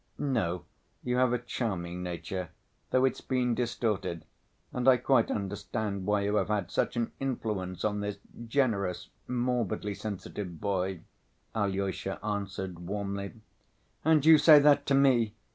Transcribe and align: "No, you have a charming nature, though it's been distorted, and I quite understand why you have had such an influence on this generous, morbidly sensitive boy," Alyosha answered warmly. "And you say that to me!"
"No, 0.17 0.65
you 1.03 1.17
have 1.17 1.31
a 1.31 1.37
charming 1.37 2.01
nature, 2.01 2.49
though 2.89 3.05
it's 3.05 3.21
been 3.21 3.53
distorted, 3.53 4.25
and 4.73 4.87
I 4.87 4.97
quite 4.97 5.29
understand 5.29 6.07
why 6.07 6.21
you 6.21 6.37
have 6.37 6.47
had 6.47 6.71
such 6.71 6.95
an 6.97 7.11
influence 7.19 7.85
on 7.85 7.99
this 7.99 8.17
generous, 8.47 9.09
morbidly 9.27 9.93
sensitive 9.93 10.59
boy," 10.59 11.01
Alyosha 11.53 12.17
answered 12.25 12.79
warmly. 12.79 13.33
"And 14.03 14.25
you 14.25 14.39
say 14.39 14.57
that 14.57 14.87
to 14.87 14.95
me!" 14.95 15.35